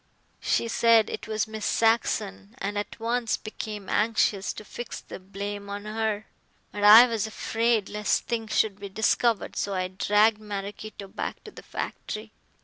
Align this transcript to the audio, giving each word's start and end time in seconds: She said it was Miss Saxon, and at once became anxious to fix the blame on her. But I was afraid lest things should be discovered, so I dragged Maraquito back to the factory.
She 0.39 0.67
said 0.67 1.11
it 1.11 1.27
was 1.27 1.47
Miss 1.47 1.63
Saxon, 1.63 2.55
and 2.57 2.75
at 2.75 2.99
once 2.99 3.37
became 3.37 3.87
anxious 3.87 4.51
to 4.53 4.65
fix 4.65 4.99
the 4.99 5.19
blame 5.19 5.69
on 5.69 5.85
her. 5.85 6.25
But 6.71 6.83
I 6.83 7.05
was 7.05 7.27
afraid 7.27 7.87
lest 7.87 8.23
things 8.25 8.57
should 8.57 8.79
be 8.79 8.89
discovered, 8.89 9.55
so 9.55 9.75
I 9.75 9.89
dragged 9.89 10.39
Maraquito 10.41 11.07
back 11.07 11.43
to 11.43 11.51
the 11.51 11.61
factory. 11.61 12.31